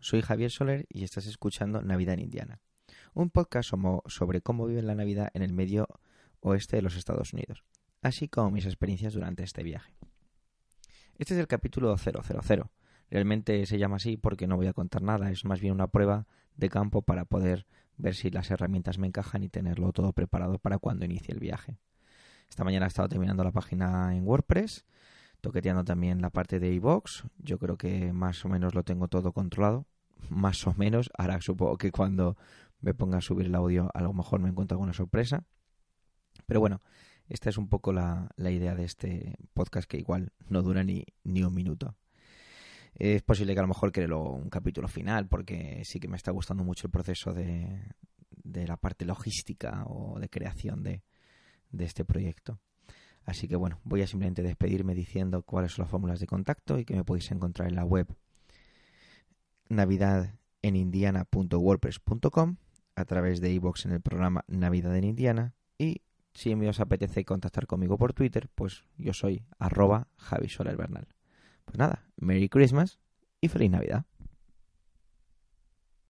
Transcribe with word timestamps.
soy 0.00 0.22
Javier 0.22 0.50
Soler 0.50 0.86
y 0.88 1.04
estás 1.04 1.26
escuchando 1.26 1.82
Navidad 1.82 2.14
en 2.14 2.20
Indiana, 2.20 2.60
un 3.14 3.30
podcast 3.30 3.70
sobre 4.06 4.40
cómo 4.40 4.66
viven 4.66 4.86
la 4.86 4.94
Navidad 4.94 5.30
en 5.34 5.42
el 5.42 5.52
medio 5.52 5.88
oeste 6.40 6.76
de 6.76 6.82
los 6.82 6.96
Estados 6.96 7.32
Unidos, 7.32 7.64
así 8.02 8.28
como 8.28 8.50
mis 8.50 8.66
experiencias 8.66 9.12
durante 9.12 9.42
este 9.42 9.62
viaje. 9.62 9.94
Este 11.18 11.34
es 11.34 11.40
el 11.40 11.46
capítulo 11.46 11.94
000. 11.96 12.22
Realmente 13.10 13.66
se 13.66 13.78
llama 13.78 13.96
así 13.96 14.16
porque 14.16 14.46
no 14.46 14.56
voy 14.56 14.68
a 14.68 14.72
contar 14.72 15.02
nada, 15.02 15.30
es 15.30 15.44
más 15.44 15.60
bien 15.60 15.74
una 15.74 15.88
prueba 15.88 16.26
de 16.56 16.70
campo 16.70 17.02
para 17.02 17.26
poder 17.26 17.66
ver 17.98 18.14
si 18.14 18.30
las 18.30 18.50
herramientas 18.50 18.98
me 18.98 19.06
encajan 19.06 19.42
y 19.42 19.48
tenerlo 19.48 19.92
todo 19.92 20.12
preparado 20.12 20.58
para 20.58 20.78
cuando 20.78 21.04
inicie 21.04 21.34
el 21.34 21.40
viaje. 21.40 21.76
Esta 22.48 22.64
mañana 22.64 22.86
he 22.86 22.88
estado 22.88 23.08
terminando 23.08 23.44
la 23.44 23.52
página 23.52 24.16
en 24.16 24.26
WordPress, 24.26 24.86
toqueteando 25.40 25.84
también 25.84 26.20
la 26.20 26.30
parte 26.30 26.58
de 26.58 26.72
iVoox. 26.74 27.24
Yo 27.38 27.58
creo 27.58 27.76
que 27.76 28.12
más 28.12 28.44
o 28.44 28.48
menos 28.48 28.74
lo 28.74 28.82
tengo 28.82 29.08
todo 29.08 29.32
controlado. 29.32 29.86
Más 30.28 30.66
o 30.66 30.74
menos. 30.76 31.10
Ahora 31.16 31.40
supongo 31.40 31.78
que 31.78 31.90
cuando 31.90 32.36
me 32.80 32.94
ponga 32.94 33.18
a 33.18 33.20
subir 33.20 33.46
el 33.46 33.54
audio 33.54 33.90
a 33.94 34.02
lo 34.02 34.12
mejor 34.12 34.40
me 34.40 34.48
encuentro 34.48 34.76
alguna 34.76 34.92
sorpresa. 34.92 35.44
Pero 36.46 36.60
bueno, 36.60 36.80
esta 37.28 37.50
es 37.50 37.58
un 37.58 37.68
poco 37.68 37.92
la, 37.92 38.28
idea 38.38 38.74
de 38.74 38.84
este 38.84 39.36
podcast 39.54 39.88
que 39.88 39.98
igual 39.98 40.32
no 40.48 40.62
dura 40.62 40.82
ni, 40.82 41.04
ni 41.24 41.42
un 41.42 41.54
minuto. 41.54 41.96
Es 42.94 43.22
posible 43.22 43.54
que 43.54 43.60
a 43.60 43.62
lo 43.62 43.68
mejor 43.68 43.92
creo 43.92 44.20
un 44.20 44.50
capítulo 44.50 44.88
final 44.88 45.28
porque 45.28 45.82
sí 45.84 46.00
que 46.00 46.08
me 46.08 46.16
está 46.16 46.32
gustando 46.32 46.64
mucho 46.64 46.86
el 46.86 46.90
proceso 46.90 47.32
de, 47.32 47.94
de 48.30 48.66
la 48.66 48.76
parte 48.76 49.04
logística 49.04 49.84
o 49.86 50.18
de 50.18 50.28
creación 50.28 50.82
de, 50.82 51.04
de 51.70 51.84
este 51.84 52.04
proyecto. 52.04 52.60
Así 53.24 53.46
que 53.46 53.56
bueno, 53.56 53.80
voy 53.84 54.02
a 54.02 54.06
simplemente 54.06 54.42
despedirme 54.42 54.94
diciendo 54.94 55.42
cuáles 55.42 55.72
son 55.72 55.84
las 55.84 55.90
fórmulas 55.90 56.20
de 56.20 56.26
contacto 56.26 56.78
y 56.78 56.84
que 56.84 56.96
me 56.96 57.04
podéis 57.04 57.30
encontrar 57.30 57.68
en 57.68 57.76
la 57.76 57.84
web 57.84 58.08
navidadenindiana.wordpress.com 59.70 62.56
a 62.96 63.04
través 63.06 63.40
de 63.40 63.50
iVoox 63.54 63.86
en 63.86 63.92
el 63.92 64.02
programa 64.02 64.44
Navidad 64.46 64.94
en 64.96 65.04
Indiana 65.04 65.54
y 65.78 66.02
si 66.34 66.54
me 66.54 66.68
os 66.68 66.80
apetece 66.80 67.24
contactar 67.24 67.66
conmigo 67.66 67.98
por 67.98 68.12
Twitter, 68.12 68.48
pues 68.54 68.84
yo 68.98 69.14
soy 69.14 69.44
arroba 69.58 70.08
Javi 70.16 70.48
Soler 70.48 70.76
Bernal. 70.76 71.08
Pues 71.64 71.78
nada, 71.78 72.04
Merry 72.16 72.48
Christmas 72.48 72.98
y 73.40 73.48
Feliz 73.48 73.70
Navidad. 73.70 74.04